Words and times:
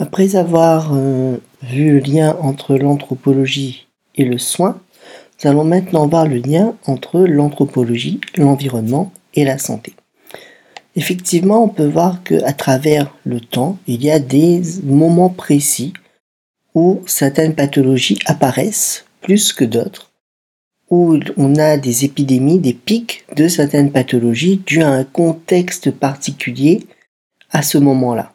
Après 0.00 0.34
avoir 0.34 0.94
euh, 0.94 1.36
vu 1.62 1.92
le 1.92 1.98
lien 1.98 2.34
entre 2.40 2.74
l'anthropologie 2.74 3.86
et 4.16 4.24
le 4.24 4.38
soin, 4.38 4.80
nous 5.44 5.50
allons 5.50 5.64
maintenant 5.64 6.08
voir 6.08 6.26
le 6.26 6.38
lien 6.38 6.74
entre 6.86 7.20
l'anthropologie, 7.20 8.18
l'environnement 8.38 9.12
et 9.34 9.44
la 9.44 9.58
santé. 9.58 9.92
Effectivement, 10.96 11.62
on 11.62 11.68
peut 11.68 11.86
voir 11.86 12.22
qu'à 12.22 12.54
travers 12.54 13.14
le 13.24 13.40
temps, 13.40 13.76
il 13.86 14.02
y 14.02 14.10
a 14.10 14.18
des 14.18 14.62
moments 14.82 15.28
précis 15.28 15.92
où 16.74 17.02
certaines 17.04 17.54
pathologies 17.54 18.18
apparaissent 18.24 19.04
plus 19.20 19.52
que 19.52 19.66
d'autres, 19.66 20.12
où 20.88 21.20
on 21.36 21.56
a 21.56 21.76
des 21.76 22.06
épidémies, 22.06 22.58
des 22.58 22.72
pics 22.72 23.26
de 23.36 23.48
certaines 23.48 23.92
pathologies 23.92 24.62
dues 24.64 24.82
à 24.82 24.88
un 24.88 25.04
contexte 25.04 25.90
particulier 25.90 26.86
à 27.50 27.60
ce 27.60 27.76
moment-là. 27.76 28.32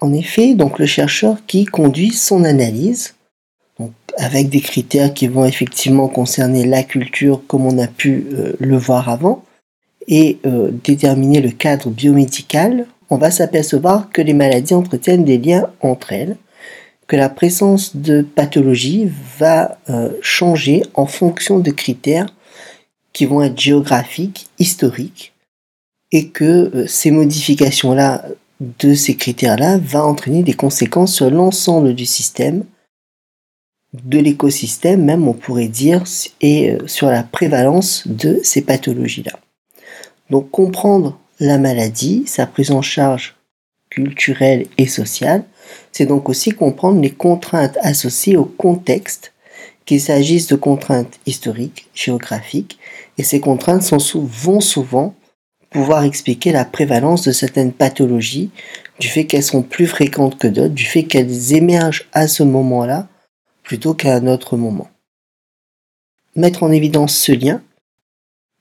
En 0.00 0.12
effet, 0.12 0.54
donc 0.54 0.78
le 0.78 0.86
chercheur 0.86 1.38
qui 1.46 1.64
conduit 1.64 2.12
son 2.12 2.44
analyse, 2.44 3.14
avec 4.16 4.48
des 4.48 4.60
critères 4.60 5.14
qui 5.14 5.28
vont 5.28 5.44
effectivement 5.44 6.08
concerner 6.08 6.64
la 6.64 6.82
culture 6.82 7.40
comme 7.46 7.66
on 7.66 7.78
a 7.78 7.86
pu 7.86 8.26
euh, 8.32 8.52
le 8.58 8.76
voir 8.76 9.08
avant, 9.08 9.44
et 10.08 10.38
euh, 10.46 10.70
déterminer 10.84 11.40
le 11.40 11.50
cadre 11.50 11.90
biomédical, 11.90 12.86
on 13.10 13.16
va 13.16 13.30
s'apercevoir 13.30 14.10
que 14.10 14.22
les 14.22 14.34
maladies 14.34 14.74
entretiennent 14.74 15.24
des 15.24 15.38
liens 15.38 15.70
entre 15.80 16.12
elles, 16.12 16.36
que 17.06 17.16
la 17.16 17.28
présence 17.28 17.96
de 17.96 18.22
pathologies 18.22 19.10
va 19.38 19.78
euh, 19.88 20.10
changer 20.20 20.82
en 20.94 21.06
fonction 21.06 21.58
de 21.58 21.70
critères 21.70 22.26
qui 23.12 23.24
vont 23.24 23.42
être 23.42 23.58
géographiques, 23.58 24.48
historiques, 24.58 25.32
et 26.10 26.28
que 26.28 26.86
ces 26.86 27.10
modifications-là 27.10 28.24
de 28.60 28.94
ces 28.94 29.16
critères-là 29.16 29.78
va 29.78 30.04
entraîner 30.04 30.42
des 30.42 30.54
conséquences 30.54 31.14
sur 31.14 31.30
l'ensemble 31.30 31.94
du 31.94 32.06
système, 32.06 32.64
de 33.92 34.18
l'écosystème 34.18 35.04
même 35.04 35.26
on 35.28 35.32
pourrait 35.32 35.68
dire, 35.68 36.04
et 36.40 36.76
sur 36.86 37.08
la 37.08 37.22
prévalence 37.22 38.06
de 38.06 38.40
ces 38.42 38.62
pathologies-là. 38.62 39.38
Donc 40.30 40.50
comprendre 40.50 41.18
la 41.40 41.58
maladie, 41.58 42.24
sa 42.26 42.46
prise 42.46 42.70
en 42.70 42.82
charge 42.82 43.36
culturelle 43.90 44.66
et 44.76 44.86
sociale, 44.86 45.44
c'est 45.92 46.06
donc 46.06 46.28
aussi 46.28 46.50
comprendre 46.50 47.00
les 47.00 47.10
contraintes 47.10 47.78
associées 47.80 48.36
au 48.36 48.44
contexte, 48.44 49.32
qu'il 49.86 50.00
s'agisse 50.00 50.48
de 50.48 50.56
contraintes 50.56 51.18
historiques, 51.24 51.88
géographiques, 51.94 52.78
et 53.16 53.22
ces 53.22 53.40
contraintes 53.40 53.90
vont 54.14 54.60
souvent 54.60 55.14
pouvoir 55.70 56.04
expliquer 56.04 56.52
la 56.52 56.64
prévalence 56.64 57.24
de 57.24 57.32
certaines 57.32 57.72
pathologies, 57.72 58.50
du 59.00 59.08
fait 59.08 59.26
qu'elles 59.26 59.42
sont 59.42 59.62
plus 59.62 59.86
fréquentes 59.86 60.38
que 60.38 60.48
d'autres, 60.48 60.74
du 60.74 60.84
fait 60.84 61.04
qu'elles 61.04 61.54
émergent 61.54 62.08
à 62.12 62.26
ce 62.26 62.42
moment-là 62.42 63.08
plutôt 63.62 63.94
qu'à 63.94 64.14
un 64.14 64.26
autre 64.26 64.56
moment. 64.56 64.88
Mettre 66.36 66.62
en 66.62 66.70
évidence 66.70 67.14
ce 67.14 67.32
lien 67.32 67.62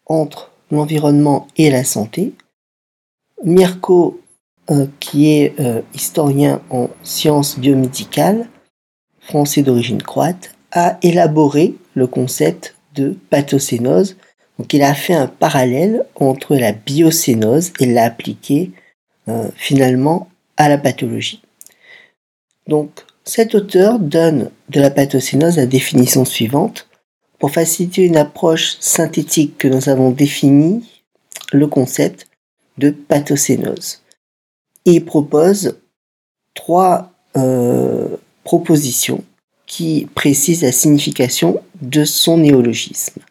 entre 0.06 0.52
l'environnement 0.72 1.48
et 1.58 1.70
la 1.70 1.84
santé. 1.84 2.34
Mirko, 3.44 4.20
euh, 4.70 4.88
qui 5.00 5.32
est 5.32 5.58
euh, 5.60 5.82
historien 5.94 6.62
en 6.70 6.90
sciences 7.04 7.58
biomédicales, 7.58 8.50
français 9.22 9.62
d'origine 9.62 10.02
croate, 10.02 10.56
a 10.72 10.98
élaboré 11.02 11.76
le 11.94 12.08
concept 12.08 12.76
de 12.96 13.18
pathocénose. 13.30 14.18
Donc 14.60 14.74
il 14.74 14.82
a 14.82 14.94
fait 14.94 15.14
un 15.14 15.28
parallèle 15.28 16.06
entre 16.16 16.56
la 16.56 16.72
biocénose 16.72 17.72
et 17.80 17.86
l'a 17.86 18.06
appliqué 18.06 18.72
euh, 19.28 19.50
finalement 19.56 20.30
à 20.58 20.70
la 20.70 20.78
pathologie. 20.78 21.42
Donc 22.68 23.06
cet 23.24 23.56
auteur 23.56 24.00
donne 24.00 24.52
de 24.70 24.80
la 24.80 24.90
pathocénose 24.90 25.58
la 25.58 25.66
définition 25.66 26.26
suivante. 26.26 26.88
Pour 27.40 27.52
faciliter 27.52 28.04
une 28.04 28.18
approche 28.18 28.78
synthétique 28.80 29.60
que 29.60 29.68
nous 29.68 29.90
avons 29.90 30.10
définie, 30.10 30.84
le 31.52 31.68
concept 31.68 32.28
de 32.80 32.90
pathocénose. 32.90 34.02
Il 34.86 35.06
propose 35.06 35.78
trois 36.56 37.12
euh, 37.36 38.18
propositions 38.44 39.24
qui 39.68 40.08
précisent 40.16 40.64
la 40.64 40.72
signification 40.72 41.62
de 41.82 42.06
son 42.06 42.38
néologisme. 42.38 43.22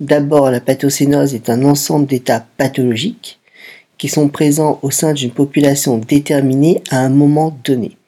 D'abord, 0.00 0.50
la 0.50 0.60
pathocénose 0.60 1.34
est 1.34 1.50
un 1.50 1.62
ensemble 1.64 2.06
d'états 2.06 2.46
pathologiques 2.56 3.38
qui 3.98 4.08
sont 4.08 4.28
présents 4.28 4.78
au 4.82 4.90
sein 4.90 5.12
d'une 5.12 5.30
population 5.30 5.98
déterminée 5.98 6.82
à 6.90 7.00
un 7.00 7.10
moment 7.10 7.56
donné. 7.64 7.98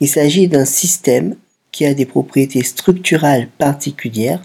Il 0.00 0.08
s'agit 0.08 0.46
d'un 0.46 0.64
système 0.64 1.34
qui 1.72 1.84
a 1.84 1.94
des 1.94 2.06
propriétés 2.06 2.62
structurales 2.62 3.48
particulières 3.58 4.42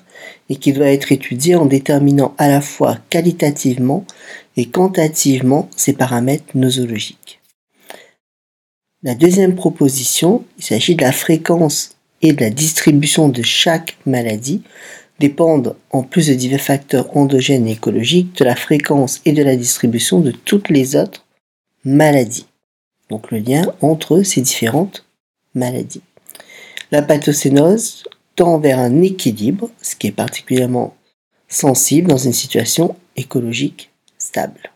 et 0.49 0.55
qui 0.55 0.73
doit 0.73 0.87
être 0.87 1.11
étudié 1.11 1.55
en 1.55 1.65
déterminant 1.65 2.33
à 2.39 2.47
la 2.47 2.61
fois 2.61 2.97
qualitativement 3.11 4.05
et 4.55 4.65
quantitativement 4.65 5.69
ces 5.75 5.93
paramètres 5.93 6.55
nosologiques. 6.55 7.41
La 9.03 9.13
deuxième 9.13 9.55
proposition, 9.55 10.43
il 10.57 10.63
s'agit 10.63 10.95
de 10.95 11.03
la 11.03 11.11
fréquence 11.11 11.91
et 12.23 12.33
de 12.33 12.41
la 12.41 12.49
distribution 12.49 13.29
de 13.29 13.43
chaque 13.43 13.97
maladie 14.07 14.63
dépendent, 15.19 15.75
en 15.91 16.03
plus 16.03 16.28
de 16.28 16.33
divers 16.33 16.61
facteurs 16.61 17.16
endogènes 17.16 17.67
et 17.67 17.73
écologiques, 17.73 18.35
de 18.38 18.45
la 18.45 18.55
fréquence 18.55 19.22
et 19.25 19.31
de 19.31 19.44
la 19.44 19.55
distribution 19.55 20.19
de 20.19 20.31
toutes 20.31 20.69
les 20.69 20.95
autres 20.95 21.25
maladies. 21.83 22.47
Donc 23.09 23.31
le 23.31 23.39
lien 23.39 23.73
entre 23.81 24.22
ces 24.23 24.41
différentes 24.41 25.06
maladies. 25.53 26.01
La 26.91 27.01
pathocénose 27.01 28.03
tend 28.35 28.59
vers 28.59 28.79
un 28.79 29.01
équilibre, 29.01 29.72
ce 29.81 29.95
qui 29.95 30.07
est 30.07 30.11
particulièrement 30.11 30.95
sensible 31.47 32.09
dans 32.09 32.17
une 32.17 32.33
situation 32.33 32.95
écologique 33.16 33.91
stable. 34.17 34.72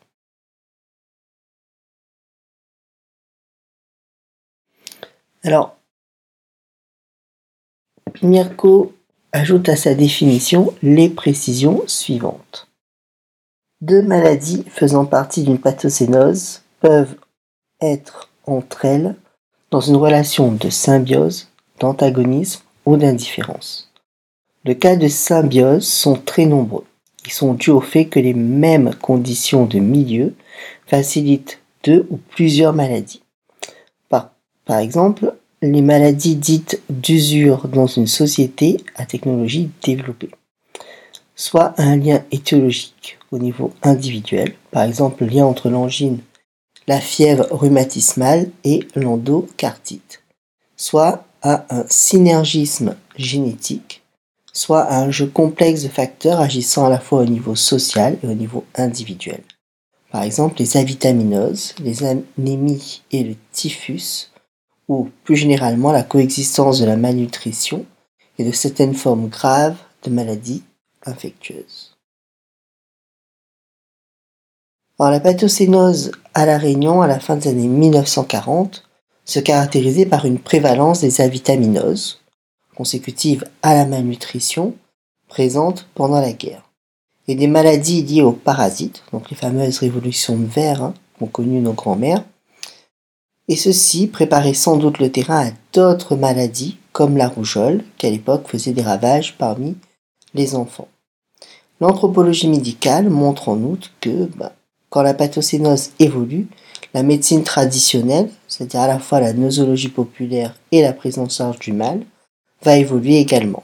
Alors, 5.43 5.77
Mirko 8.21 8.93
ajoute 9.31 9.69
à 9.69 9.75
sa 9.75 9.93
définition 9.93 10.73
les 10.83 11.09
précisions 11.09 11.83
suivantes. 11.87 12.67
Deux 13.81 14.01
maladies 14.01 14.63
faisant 14.69 15.05
partie 15.05 15.43
d'une 15.43 15.57
pathocénose 15.57 16.61
peuvent 16.81 17.15
être 17.81 18.29
entre 18.45 18.85
elles 18.85 19.15
dans 19.71 19.81
une 19.81 19.95
relation 19.95 20.51
de 20.51 20.69
symbiose, 20.69 21.47
d'antagonisme 21.79 22.61
ou 22.85 22.97
d'indifférence. 22.97 23.91
Le 24.65 24.73
cas 24.73 24.95
de 24.95 25.07
symbiose 25.07 25.87
sont 25.87 26.15
très 26.15 26.45
nombreux. 26.45 26.85
Ils 27.25 27.31
sont 27.31 27.53
dus 27.53 27.71
au 27.71 27.81
fait 27.81 28.05
que 28.05 28.19
les 28.19 28.33
mêmes 28.33 28.93
conditions 28.95 29.65
de 29.65 29.79
milieu 29.79 30.35
facilitent 30.85 31.59
deux 31.83 32.05
ou 32.09 32.17
plusieurs 32.17 32.73
maladies. 32.73 33.23
Par, 34.09 34.31
par 34.65 34.79
exemple, 34.79 35.33
les 35.61 35.81
maladies 35.81 36.35
dites 36.35 36.81
d'usure 36.89 37.67
dans 37.67 37.85
une 37.85 38.07
société 38.07 38.77
à 38.95 39.05
technologie 39.05 39.69
développée. 39.83 40.31
Soit 41.35 41.75
un 41.77 41.97
lien 41.97 42.23
étiologique 42.31 43.19
au 43.31 43.37
niveau 43.37 43.71
individuel, 43.83 44.55
par 44.71 44.83
exemple 44.83 45.23
le 45.23 45.29
lien 45.29 45.45
entre 45.45 45.69
l'angine, 45.69 46.19
la 46.87 46.99
fièvre 46.99 47.47
rhumatismale 47.51 48.49
et 48.63 48.87
l'endocartite. 48.95 50.23
Soit 50.77 51.25
à 51.43 51.65
un 51.69 51.85
synergisme 51.89 52.95
génétique, 53.15 54.01
soit 54.53 54.81
à 54.81 54.99
un 54.99 55.11
jeu 55.11 55.27
complexe 55.27 55.83
de 55.83 55.89
facteurs 55.89 56.41
agissant 56.41 56.87
à 56.87 56.89
la 56.89 56.99
fois 56.99 57.21
au 57.21 57.25
niveau 57.25 57.55
social 57.55 58.17
et 58.23 58.27
au 58.27 58.33
niveau 58.33 58.65
individuel. 58.75 59.41
Par 60.11 60.23
exemple, 60.23 60.55
les 60.59 60.75
avitaminoses, 60.75 61.73
les 61.79 62.03
anémies 62.03 63.03
et 63.11 63.23
le 63.23 63.35
typhus, 63.53 64.31
ou 64.91 65.09
plus 65.23 65.37
généralement 65.37 65.93
la 65.93 66.03
coexistence 66.03 66.79
de 66.79 66.85
la 66.85 66.97
malnutrition 66.97 67.85
et 68.37 68.43
de 68.43 68.51
certaines 68.51 68.93
formes 68.93 69.29
graves 69.29 69.77
de 70.03 70.09
maladies 70.09 70.63
infectieuses. 71.05 71.95
La 74.99 75.21
pathocénose 75.21 76.11
à 76.33 76.45
La 76.45 76.57
Réunion 76.57 77.01
à 77.01 77.07
la 77.07 77.21
fin 77.21 77.37
des 77.37 77.47
années 77.47 77.69
1940 77.69 78.83
se 79.23 79.39
caractérisait 79.39 80.05
par 80.05 80.25
une 80.25 80.39
prévalence 80.39 80.99
des 80.99 81.21
avitaminoses, 81.21 82.19
consécutives 82.75 83.45
à 83.63 83.73
la 83.73 83.85
malnutrition, 83.85 84.75
présentes 85.29 85.87
pendant 85.95 86.19
la 86.19 86.33
guerre, 86.33 86.69
et 87.29 87.35
des 87.35 87.47
maladies 87.47 88.03
liées 88.03 88.23
aux 88.23 88.33
parasites, 88.33 89.03
donc 89.13 89.29
les 89.29 89.37
fameuses 89.37 89.79
révolutions 89.79 90.37
de 90.37 90.45
verre 90.45 90.83
hein, 90.83 90.93
qu'ont 91.17 91.27
connues 91.27 91.61
nos 91.61 91.73
grands-mères, 91.73 92.25
et 93.47 93.55
ceci 93.55 94.07
préparait 94.07 94.53
sans 94.53 94.77
doute 94.77 94.99
le 94.99 95.11
terrain 95.11 95.47
à 95.47 95.51
d'autres 95.73 96.15
maladies, 96.15 96.77
comme 96.91 97.17
la 97.17 97.27
rougeole, 97.27 97.83
qui 97.97 98.07
à 98.07 98.09
l'époque 98.09 98.47
faisait 98.47 98.73
des 98.73 98.81
ravages 98.81 99.37
parmi 99.37 99.75
les 100.33 100.55
enfants. 100.55 100.87
L'anthropologie 101.79 102.47
médicale 102.47 103.09
montre 103.09 103.49
en 103.49 103.57
outre 103.61 103.89
que, 104.01 104.29
bah, 104.37 104.53
quand 104.89 105.01
la 105.01 105.13
pathocénose 105.13 105.91
évolue, 105.99 106.47
la 106.93 107.03
médecine 107.03 107.43
traditionnelle, 107.43 108.29
c'est-à-dire 108.47 108.81
à 108.81 108.87
la 108.87 108.99
fois 108.99 109.19
la 109.19 109.33
nosologie 109.33 109.89
populaire 109.89 110.55
et 110.71 110.81
la 110.81 110.93
prise 110.93 111.17
en 111.17 111.29
charge 111.29 111.59
du 111.59 111.73
mal, 111.73 112.01
va 112.63 112.77
évoluer 112.77 113.17
également. 113.17 113.63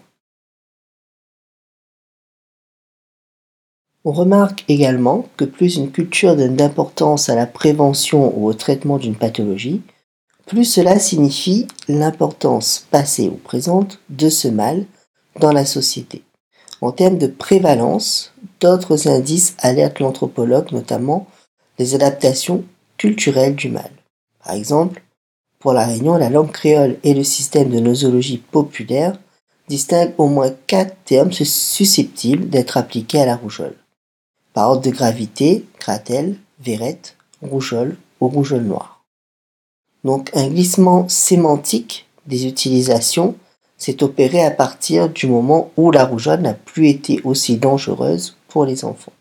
On 4.07 4.13
remarque 4.13 4.63
également 4.69 5.25
que 5.35 5.43
plus 5.43 5.75
une 5.75 5.91
culture 5.91 6.37
donne 6.37 6.55
d'importance 6.55 7.27
à 7.27 7.35
la 7.35 7.45
prévention 7.45 8.31
ou 8.39 8.47
au 8.47 8.53
traitement 8.53 8.99
d'une 8.99 9.17
pathologie, 9.17 9.81
plus 10.45 10.63
cela 10.63 10.97
signifie 10.97 11.67
l'importance 11.89 12.87
passée 12.89 13.27
ou 13.27 13.35
présente 13.35 13.99
de 14.09 14.29
ce 14.29 14.47
mal 14.47 14.85
dans 15.41 15.51
la 15.51 15.65
société. 15.65 16.23
En 16.79 16.93
termes 16.93 17.17
de 17.17 17.27
prévalence, 17.27 18.31
d'autres 18.61 19.09
indices 19.09 19.57
alertent 19.59 19.99
l'anthropologue, 19.99 20.71
notamment 20.71 21.27
les 21.77 21.93
adaptations 21.93 22.63
culturelles 22.95 23.55
du 23.55 23.67
mal. 23.67 23.91
Par 24.41 24.55
exemple, 24.55 25.03
pour 25.59 25.73
la 25.73 25.85
Réunion, 25.85 26.15
la 26.15 26.29
langue 26.29 26.53
créole 26.53 26.97
et 27.03 27.13
le 27.13 27.25
système 27.25 27.67
de 27.69 27.81
nosologie 27.81 28.37
populaire 28.37 29.19
distinguent 29.67 30.13
au 30.17 30.29
moins 30.29 30.51
quatre 30.65 30.95
termes 31.03 31.33
susceptibles 31.33 32.47
d'être 32.47 32.77
appliqués 32.77 33.19
à 33.19 33.25
la 33.25 33.35
rougeole. 33.35 33.75
Par 34.57 34.71
ordre 34.71 34.81
de 34.81 34.89
gravité, 34.89 35.65
cratelle, 35.77 36.35
vérette, 36.59 37.15
rougeole 37.43 37.95
ou 38.19 38.27
rougeole 38.27 38.63
noire. 38.63 39.05
Donc 40.03 40.31
un 40.33 40.47
glissement 40.47 41.07
sémantique 41.07 42.07
des 42.25 42.47
utilisations 42.47 43.35
s'est 43.77 44.01
opéré 44.01 44.43
à 44.43 44.49
partir 44.49 45.09
du 45.09 45.27
moment 45.27 45.69
où 45.77 45.91
la 45.91 46.05
rougeole 46.05 46.41
n'a 46.41 46.55
plus 46.55 46.89
été 46.89 47.21
aussi 47.23 47.57
dangereuse 47.57 48.35
pour 48.47 48.65
les 48.65 48.83
enfants. 48.83 49.13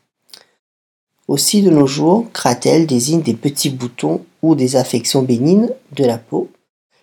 Aussi 1.28 1.60
de 1.60 1.68
nos 1.68 1.86
jours, 1.86 2.32
Kratel 2.32 2.86
désigne 2.86 3.20
des 3.20 3.34
petits 3.34 3.68
boutons 3.68 4.24
ou 4.40 4.54
des 4.54 4.76
affections 4.76 5.20
bénignes 5.20 5.68
de 5.92 6.04
la 6.06 6.16
peau. 6.16 6.48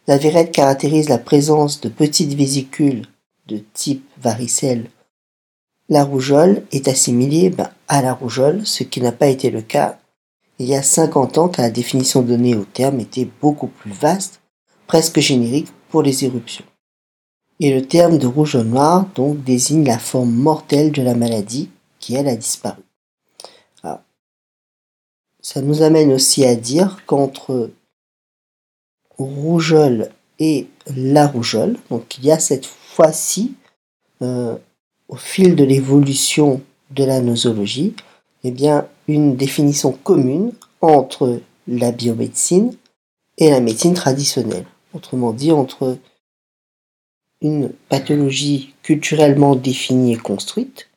La 0.08 0.18
virette 0.18 0.52
caractérise 0.52 1.08
la 1.08 1.20
présence 1.20 1.82
de 1.82 1.90
petites 1.90 2.34
vésicules 2.34 3.06
de 3.46 3.62
type 3.76 4.10
varicelle. 4.18 4.90
La 5.90 6.04
rougeole 6.04 6.64
est 6.72 6.88
assimilée 6.88 7.50
ben, 7.50 7.70
à 7.88 8.02
la 8.02 8.14
rougeole, 8.14 8.66
ce 8.66 8.84
qui 8.84 9.02
n'a 9.02 9.12
pas 9.12 9.28
été 9.28 9.50
le 9.50 9.62
cas 9.62 10.00
il 10.60 10.68
y 10.68 10.76
a 10.76 10.84
50 10.84 11.38
ans 11.38 11.50
car 11.50 11.66
la 11.66 11.72
définition 11.72 12.22
donnée 12.22 12.56
au 12.56 12.64
terme 12.64 13.00
était 13.00 13.28
beaucoup 13.42 13.68
plus 13.68 13.92
vaste, 13.92 14.42
presque 14.88 15.20
générique 15.20 15.68
pour 15.90 16.04
les 16.04 16.26
éruptions. 16.26 16.66
Et 17.60 17.74
le 17.74 17.86
terme 17.86 18.18
de 18.18 18.28
rouge 18.28 18.56
noir 18.56 19.06
donc 19.16 19.44
désigne 19.44 19.86
la 19.86 20.00
forme 20.00 20.32
mortelle 20.32 20.92
de 20.92 21.02
la 21.02 21.16
maladie 21.16 21.70
qui 22.00 22.16
elle 22.16 22.28
a 22.28 22.36
disparu. 22.36 22.82
ça 25.42 25.62
nous 25.62 25.82
amène 25.82 26.14
aussi 26.14 26.46
à 26.46 26.56
dire 26.56 27.00
qu'entre 27.06 27.70
rougeole 29.18 30.10
et 30.40 30.70
la 30.96 31.28
rougeole, 31.28 31.78
donc 31.90 32.18
il 32.18 32.26
y 32.26 32.32
a 32.32 32.40
cette 32.40 32.66
fois-ci, 32.66 33.56
euh, 34.22 34.56
au 35.14 35.16
fil 35.16 35.56
de 35.56 35.64
l'évolution 35.64 36.64
de 36.90 37.04
la 37.04 37.22
nosologie, 37.22 37.94
eh 38.44 38.50
bien, 38.50 38.88
une 39.08 39.36
définition 39.36 39.92
commune 39.92 40.54
entre 40.82 41.40
la 41.68 41.92
biomédecine 41.92 42.76
et 43.38 43.52
la 43.52 43.60
médecine 43.60 43.94
traditionnelle. 43.94 44.66
Autrement 44.92 45.32
dit, 45.32 45.52
entre 45.52 46.00
une 47.42 47.70
pathologie 47.90 48.74
culturellement 48.82 49.56
définie 49.56 50.14
et 50.14 50.18
construite 50.18 50.90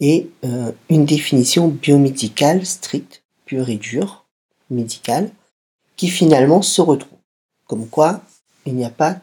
et 0.00 0.30
euh, 0.46 0.72
une 0.88 1.04
définition 1.04 1.68
biomédicale 1.68 2.64
stricte, 2.64 3.22
pure 3.44 3.68
et 3.68 3.76
dure, 3.76 4.24
médicale, 4.70 5.30
qui 5.96 6.08
finalement 6.08 6.62
se 6.62 6.80
retrouve. 6.80 7.18
Comme 7.66 7.86
quoi, 7.86 8.22
il 8.64 8.76
n'y 8.76 8.86
a 8.86 8.90
pas 8.90 9.18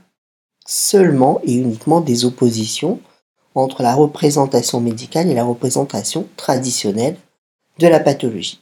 seulement 0.67 1.41
et 1.43 1.53
uniquement 1.53 1.99
des 1.99 2.25
oppositions 2.25 2.99
entre 3.55 3.81
la 3.81 3.95
représentation 3.95 4.79
médicale 4.81 5.29
et 5.29 5.33
la 5.33 5.43
représentation 5.43 6.27
traditionnelle 6.35 7.17
de 7.79 7.87
la 7.87 7.99
pathologie. 7.99 8.61